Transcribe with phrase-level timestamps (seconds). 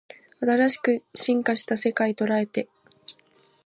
[0.39, 2.67] 新しく進化した世界捉えて